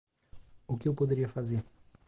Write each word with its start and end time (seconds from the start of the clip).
O 0.67 0.75
que 0.79 0.87
eu 0.87 0.95
poderia 0.95 1.29
fazer? 1.29 1.63